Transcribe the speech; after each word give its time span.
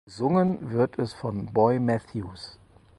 Gesungen 0.07 0.71
wird 0.71 0.97
es 0.97 1.13
von 1.13 1.53
Boy 1.53 1.77
Matthews. 1.79 2.57